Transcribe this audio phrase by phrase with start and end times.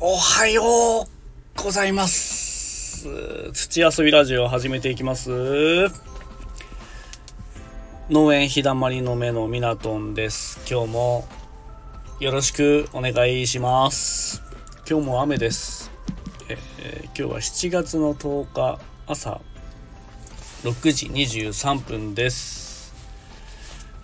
[0.00, 0.62] おはよ
[1.02, 3.04] うございます。
[3.52, 5.88] 土遊びラジオを始めていきます。
[8.08, 10.60] 農園ひだまりの目のみなとんです。
[10.70, 11.28] 今日も
[12.20, 14.40] よろしくお願いします。
[14.88, 15.90] 今日も雨です。
[16.48, 18.78] えー今日は7月の10日
[19.08, 19.40] 朝
[20.62, 22.94] 6時23分です。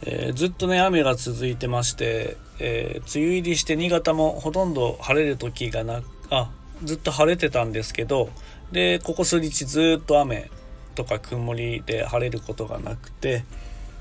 [0.02, 6.51] えーずっとね雨が続いてまして、えー梅雨入りして新潟もほとんど晴れる時がなあ
[6.83, 8.30] ずっと晴れてたんですけど
[8.73, 10.51] でここ数日ずっと雨
[10.95, 13.45] とか曇りで晴れることがなくて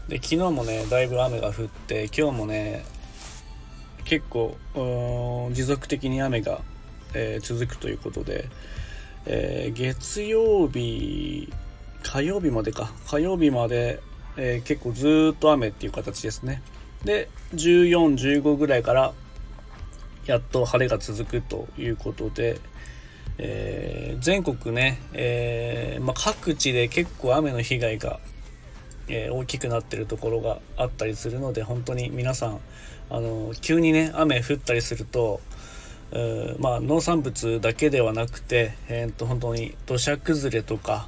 [0.08, 2.86] で昨日もねだいぶ雨が降って今日もね
[4.06, 4.58] 結構
[5.54, 6.62] 持続的に雨が、
[7.14, 8.50] えー続くということで、
[9.26, 11.52] えー月曜日
[12.04, 12.92] 火曜日までか。
[13.08, 14.02] 火曜日まで、
[14.36, 16.62] えー結構ずっと雨っていう形ですね。
[17.06, 19.14] で1415ぐらいから
[20.26, 22.60] やっと晴れが続くということで、
[23.38, 28.20] えー全国ね、えーまあ、各地で結構雨の被害が、
[29.10, 32.60] えー大きくなってるところがあったりするので本当に皆さん
[33.10, 35.42] あの急にね雨降ったりすると
[36.60, 41.08] まあ、農産物だけではなくて、えー、と本当に土砂崩れとか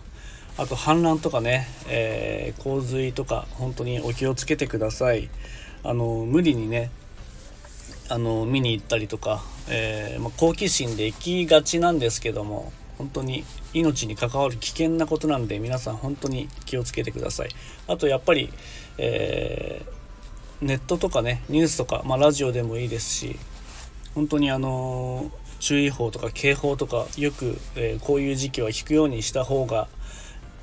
[0.57, 5.29] あと氾濫とかね、え洪水とか本当にお気をつけてください。
[5.85, 6.91] あの無理にね
[8.09, 17.49] あの見に行ったりとか、えーまあ、好奇心で行きがちなんですけども本当に命に関わる危険なことなんで皆さん本当に気をつけてください。
[17.87, 18.51] あとやっぱり、
[18.97, 19.95] えー
[20.61, 23.35] ネットとかねニュースとか、まあ、ラジオでもいいですし
[24.15, 29.89] 本当にあの注意報とか警報とかよく、えーこういう時期は聞くようにした方が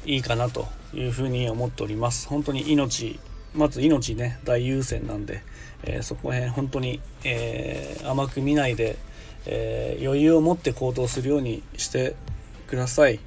[0.06, 2.26] いいかなというふうに思っております。
[2.26, 3.20] 本当に命
[3.54, 5.42] まず命ね大優先なんで、
[5.84, 8.96] えーそこら辺本当に、えー甘く見ないで、
[9.46, 12.14] えー余裕を持って行動するようにして
[12.66, 13.20] ください、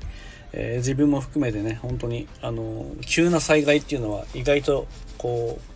[0.53, 4.87] え自分も含めてね本当にあの急な災害っていうのは意外と
[5.17, 5.75] こう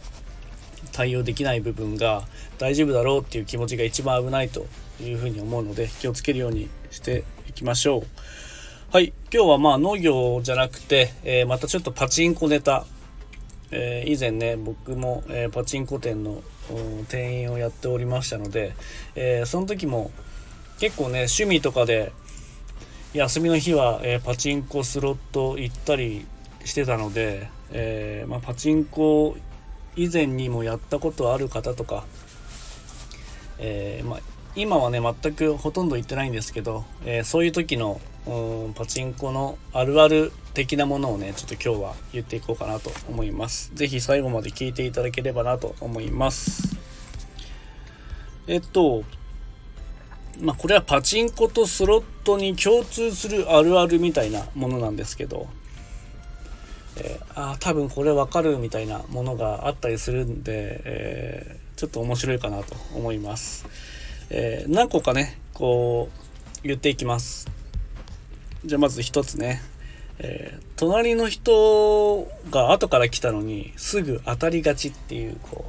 [0.91, 2.23] 対応できない部分が
[2.57, 4.65] 大丈夫だろうっていう気持ちが一番危ないと
[5.01, 8.03] いうふうに思うので気をつけるようにしていきましょう。
[8.91, 12.87] はい今日はまあ農業じゃなくて、えまたちょっとパチンコネタ、
[13.71, 16.41] えー以前ね僕も、えーパチンコ店の
[17.07, 18.75] 店員をやっておりましたので、
[19.15, 20.11] えーその時も
[20.79, 22.11] 結構ね趣味とかで
[23.13, 26.27] 休みの日は、えパチンコスロット行ったり
[26.63, 29.35] してたので、えまあ、パチンコ
[29.95, 32.05] 以前にもやったことある方とか、
[33.57, 34.19] えまあ、
[34.55, 43.71] 今はね全くほとんど行ってないんですけど、えそういう時のうんパチンコのあるある的なものをねちょっと今日は言っていこうかなと思います。
[43.73, 46.77] 是非最後まで聞いていただければなと思います。
[48.47, 49.03] えっと
[50.39, 55.47] まあこれはパチンコとスロットに共通するあるあるみたいなものなんですけど
[56.97, 63.65] えーあ多分これわかるみたいなものがあったりするんで、えーちょっと面白いかなと思います、
[64.29, 66.09] えー何個かねこ
[66.63, 67.58] う言っていきます。
[68.65, 69.61] じゃあまず一つね、
[70.19, 75.65] えー隣の人が後から来たのにすぐ当たりがちっていうこ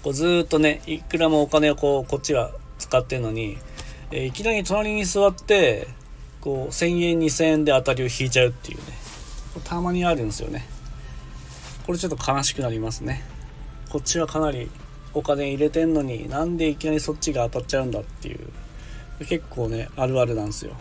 [0.00, 3.56] うこうずっとねいくらもお金をこうこっちは使ってんのに、
[4.10, 5.86] えーいきなり隣に座って
[6.40, 8.84] こう1000円2000円で当たりを引いちゃうっていうね。
[9.64, 10.66] たまにあるんですよね。
[11.86, 13.22] これちょっと悲しくなりますね。
[13.90, 14.68] こっちはかなり
[15.14, 20.72] お金入れてんのになんでいきなりそっちが当たっちゃうんだっていう結構ねあるあるなんですよ。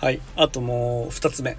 [0.00, 0.20] はい。
[0.34, 1.58] あともう2つ目。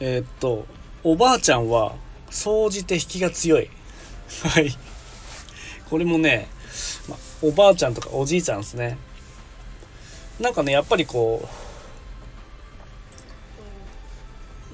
[0.00, 0.64] えーっと
[1.04, 1.94] おばあちゃんは
[2.30, 3.68] 総じて引きが強い。
[4.42, 4.70] はい。
[5.90, 6.48] これもね、
[7.08, 8.96] まおばあちゃんとかおじいちゃんですね。
[10.40, 11.46] なんかねやっぱりこ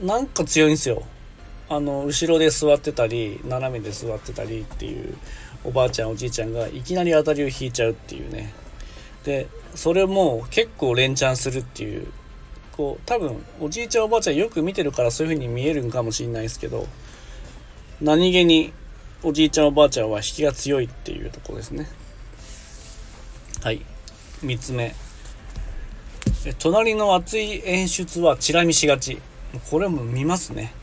[0.01, 1.03] うなんか強いんですよ。
[1.69, 5.17] あの後ろで座ってたり斜めで座ってたりっていう
[5.65, 8.55] おばあちゃんおじいちゃんがいきなり当たりを引いちゃうっていうね。
[9.27, 12.07] でそれも結構連チャンするっていう。
[12.77, 16.87] こう多分おじいちゃんおばあちゃんよく見てるからそういう風に見えるんかもしれないですけど
[18.03, 18.75] 何気に
[19.23, 21.89] おじいちゃんおばあちゃんは引きが強いっていうとこですね。
[23.63, 23.81] はい。
[24.45, 24.95] 3つ目。
[26.59, 29.23] 隣の熱い演出はチラ見しがち。
[29.71, 30.75] これも見ますね。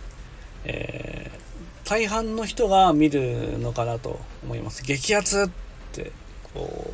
[0.66, 1.44] えー
[1.86, 4.84] 大半の人が見るのかなと思います。
[4.84, 5.50] 激アツっ
[5.92, 6.12] て
[6.54, 6.94] こ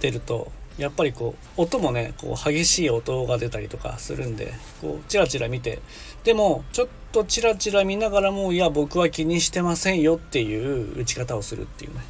[0.00, 5.80] 出るとやっぱりこう音もねこう激しい音が出たりとかするんでこうチラチラ見て
[6.24, 12.00] でもちょっとチラチラ見ながらもいや僕は気にしてませんよっていう打ち方をするっていうね。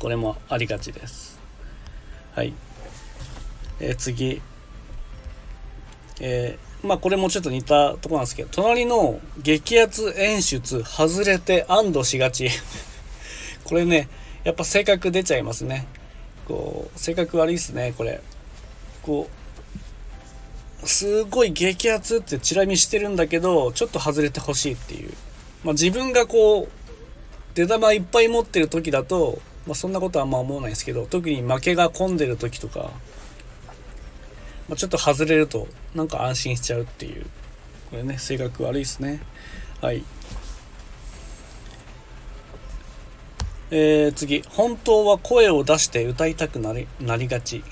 [0.00, 1.38] これもありがちです。
[2.34, 2.54] はい。
[3.80, 4.40] え、次。
[6.20, 12.48] えー、まあこれもちょっと似たとこなんですけど隣の激アツ演出外れて安堵しがち。
[13.64, 14.08] これね
[14.42, 15.86] やっぱ性格出ちゃいますね。
[16.46, 18.20] こう性格悪いっすねこれ。
[19.02, 19.28] こ
[20.82, 25.12] うすごい激アツってチラ見してるんだけどちょっと外れてほしいっていう。
[25.62, 26.68] まあ、自分がこう
[27.54, 32.90] 出玉いっぱい持ってる時だと、まあ、そんなことはあんま思わないですけど特に負けが込んでる時とか、
[34.68, 37.26] まあ、ちょっと外れるとなんか安心しちゃうっていう。
[37.90, 39.20] これね性格悪いですね。
[39.80, 40.04] はい。
[43.70, 44.42] えー、次。
[44.48, 47.62] 本当は声を出して歌いたくなりなりがち。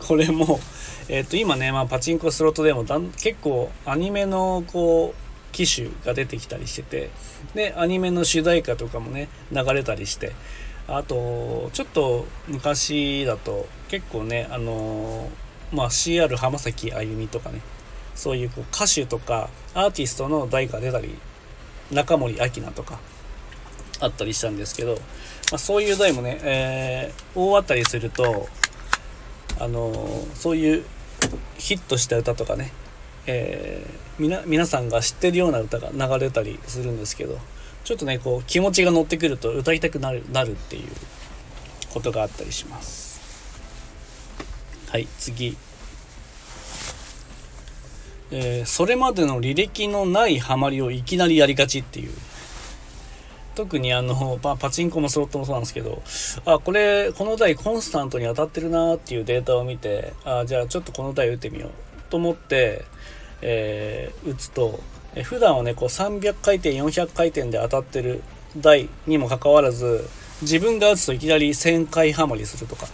[0.00, 0.60] これも
[1.08, 7.10] えっ、ー、と今ね、まあ、パチンコスロットでもだん結構アニメのこう機種が出てきたりしてて
[7.54, 10.32] でアニメの主題歌とかもね流れたりして
[10.86, 15.28] あとちょっと昔だと結構ねあの
[15.72, 17.60] まあ CR 浜崎あゆみとかね
[18.14, 21.18] そういうこう歌手とかアーティストの題が出たり
[21.90, 22.98] 中森明菜とか
[24.00, 25.00] あったりしたんですけど、ま
[25.54, 28.48] あ、そういう題もね、えー、大当たりすると
[29.60, 29.92] あの
[30.34, 30.84] そういう
[31.56, 32.72] ヒットした歌とかね
[33.30, 37.38] えー、皆さんが知ってるような歌が流れたりするんですけど
[37.84, 40.88] ちょっとねこう気持ちが乗ってくると歌いたくなるなるっていう
[41.92, 43.20] ことがあったりします。
[44.88, 45.56] はい次。
[48.30, 52.12] えー、それまでの履歴のないハマりをいきなりやりがちっていう。
[53.58, 56.00] 特にあの、パパチンコもスロットもそうなんですけど、
[56.44, 61.70] あ、これ、この台コンスタントに当たってるなっていうデータを見て、あ、じゃあちょっとこの台打ってみよう
[62.08, 62.84] と思って、
[63.42, 64.78] えー、打つと、
[65.16, 68.22] え普段はねこう300回転400回転で当たってる
[68.56, 70.06] 台にもかかわらず
[70.42, 72.86] 自分が打つといきなり1000回ハマりするとか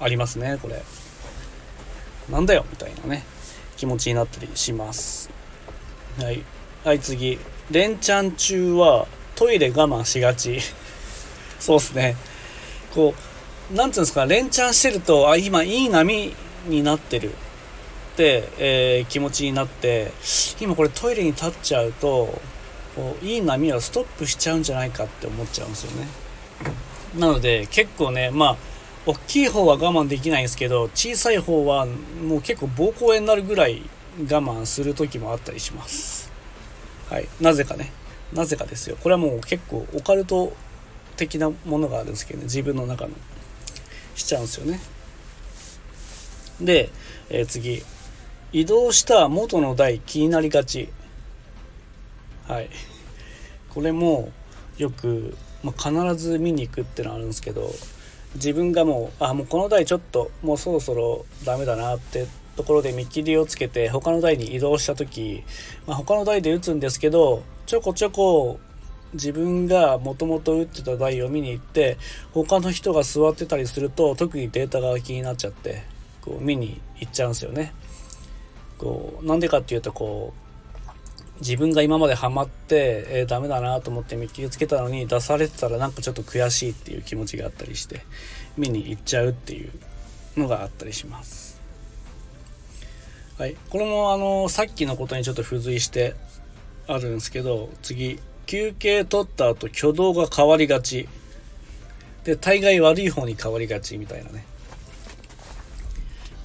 [0.00, 0.82] ありますねこれ。
[2.30, 3.24] なんだよみたいなね
[3.76, 5.30] 気持ちになったりします。
[6.18, 6.42] はい。
[6.84, 7.38] はい次。
[7.70, 10.60] 連チャン中はトイレ我慢しがち。
[11.58, 12.16] そうっすね。
[12.94, 13.14] こ
[13.72, 16.34] うなんていうんですか連チャンしてるとあ今いい波
[16.66, 17.32] になってる、
[18.18, 20.12] えー、気持ちになって
[20.60, 22.38] 今これトイレに立っちゃうと
[22.94, 26.06] こういい波はストップしちゃうんじゃないかって思っちゃうんですよね。
[27.16, 28.56] なので結構ねまあ
[29.06, 33.82] 大きい方は我慢できないんですけど小さい方はもう結構膀胱炎になるぐらい
[34.18, 36.33] 我慢する時もあったりします。
[37.10, 37.28] はい。
[37.40, 37.92] なぜかね。
[38.32, 38.96] なぜかですよ。
[39.02, 40.52] これはもう結構オカルト
[41.16, 42.44] 的なものがあるんですけどね。
[42.44, 43.12] 自分の中の。
[44.14, 44.80] しちゃうんですよね。
[46.60, 46.90] で、
[47.30, 47.82] えー、次。
[48.52, 50.88] 移動した元の台気になりがち。
[52.46, 52.70] はい。
[53.74, 54.30] これも
[54.78, 57.70] よく、まあ、必ず見に行くってのはあるんですけど
[58.36, 65.44] 自分がもうあもうこの台ちょっともうそろそろダメだなってところで見切りをつけて他の台に移動した時、
[65.86, 68.58] まあ、他の台で打つんですけどちょこちょこ
[69.14, 71.98] 自分がもともと打ってた台を見に行って
[72.32, 75.84] 他の人が座ってたりすると特にデータが気になっちゃって
[76.20, 77.72] こう見に行っちゃうんですよね。
[78.78, 88.04] こうなんでかっていうとこう自分が今までハマって、えー、ダメだなと思って見切りつけたのに出されてたらなんかちょっと悔しいっていう気持ちがあったりして
[88.56, 89.70] 見に行っちゃうっていう
[90.36, 91.53] のがあったりします。
[93.36, 96.14] はい、これもあのさっきのことにちょっと付随して
[96.86, 101.08] あるんですけど次休憩取った後挙動が変わりがち。
[102.24, 104.46] で大概悪い方に変わりがちみたいなね。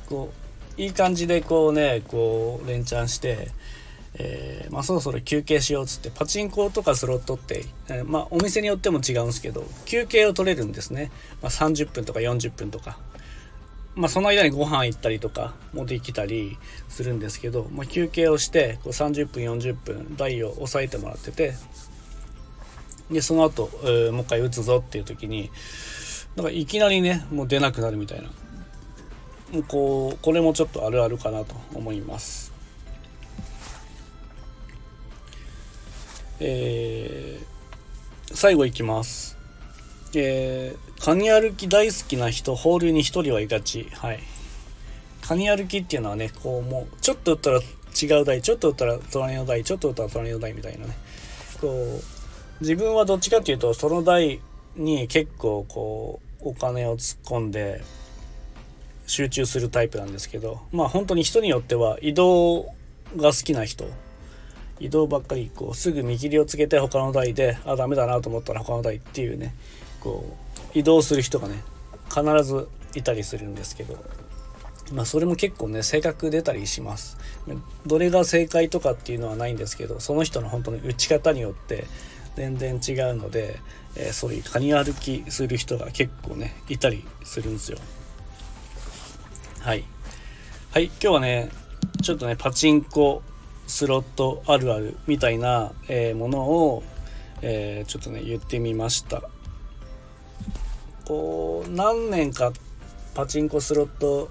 [0.08, 0.34] こ
[0.78, 3.50] ういい感じでこうねこう連チャンして、
[4.16, 12.98] えー、まあ、そろそろ休憩しようっつってパチンコとかスロットって、えー、まあ、お店によっても違うんですけど休憩を取れるんですね、まあ、30分とか40分とか。
[14.00, 21.54] まあ、その間にご飯行ったりとかもできたりするんですけど、まあ、休憩をしてこう30分40分台を押さえてもらってて
[23.12, 25.52] でその後、えー、もう一回打つぞっていう時に
[26.38, 28.30] なんかいきなりねもう出なくなるみたいな。
[29.52, 32.54] もうこうこれもちょっとあるあるかなと思います。
[36.40, 39.39] えー、最後いきます。
[40.16, 43.88] えー、カニ歩き大好きな人ホールに1人はいがち。
[43.94, 44.20] はい。
[45.22, 50.98] カニ歩きっていうのはねこうもうちょっと打ったら違う台ちょっと打ったら隣の台ちょっと打ったら隣の台みたいなね。
[51.62, 52.04] こう
[52.62, 54.40] 自分はどっちかっていうとその台
[54.76, 57.84] に結構こうお金を突っ込んで
[59.06, 62.64] 集中するタイプなんですけどまあ本当に人によっては移動
[63.16, 63.86] が好きな人。
[64.80, 69.54] 移動ばっかりこうすぐ見切りをつけて他の台であダメだなと思ったら他の台っていうね。
[70.00, 70.38] こ
[70.76, 71.64] う移動する人がね
[72.10, 73.98] 必ずいたりするんですけど
[74.94, 77.18] まあそれも結構ね性格出たりします。
[77.86, 81.86] どれが正解とかっていうのはないんですけどその人の本当に打ち方によって
[82.36, 83.60] 全然違うので、
[83.96, 87.78] えー、そういうカニ歩きする人が結構ねいたりするんですよ。
[89.62, 89.84] はい。
[90.72, 91.50] はい今日はね
[92.02, 93.22] ちょっとねパチンコ
[93.68, 96.84] スロットあるあるみたいな、えー、ものを、
[97.42, 99.22] えー、ちょっとね言ってみました。
[101.10, 102.54] こう何年か
[103.16, 104.30] パチンコスロット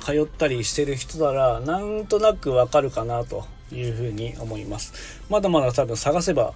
[0.00, 6.54] 通ったりしてる人ならなんとなくわかるかなというふうに思いますまだまだ多分探せば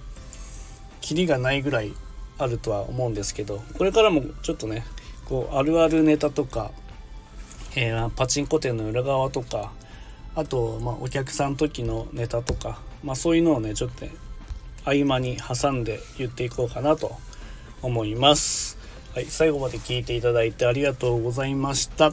[1.03, 1.93] キリがないぐらい
[2.39, 4.83] あるとは思うんですけどこれからもちょっとね
[5.27, 6.71] こうあるあるネタとか、
[7.77, 9.73] えー、パチンコ店の裏側とか
[10.35, 14.13] あと、まあ、お客さん時のネタとか、まあ、そういうのをねちょっと、ね、
[14.87, 17.15] 合間に挟んで言っていこうかなと
[17.83, 18.84] 思います。
[19.15, 22.13] はい、最後まで聞いていただいてありがとうございました。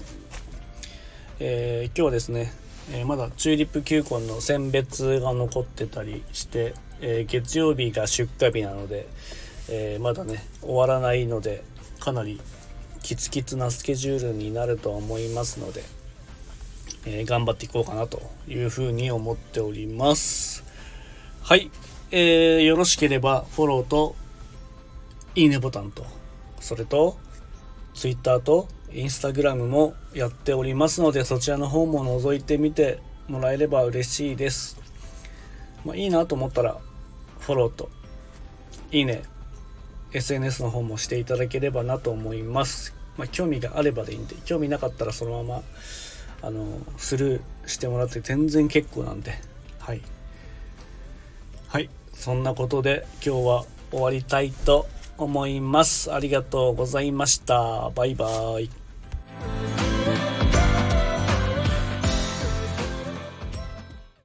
[1.40, 2.54] えー、今日はですね、
[2.94, 9.08] えー、まだチューリップ球根の選別が残ってたりして、えー、月曜日が出荷日なので、
[9.68, 11.64] えまだね終わらないので
[12.00, 12.40] かなり
[13.02, 15.84] キツキツなスケジュールになると思いますので、
[17.08, 20.64] え頑張っていこうかなというふうに思っております
[21.42, 21.72] はい、
[22.12, 24.16] えー、よろしければフォローと
[25.34, 26.21] いいねボタンと
[26.62, 27.18] それと
[27.94, 34.80] Twitter とインスタグラムもやっておりますのでそちらの方も覗いてみてもらえれば嬉しいです、
[35.86, 36.78] まあ、いいなと思ったら
[37.40, 37.90] フォローと
[38.92, 39.24] いいね
[40.14, 45.64] SNS の方もしていただければなと思います、まあ、興味があればでいいんで興味なかったらそのまま
[46.44, 49.40] あのスルーしてもらって全然結構なんで
[49.82, 50.02] はい。
[51.70, 51.90] はい。
[52.14, 56.14] そんなことで今日は終わりたいと思います思います。
[56.14, 57.90] ありがとうございました。
[57.96, 58.26] バイバ
[58.60, 59.91] イ。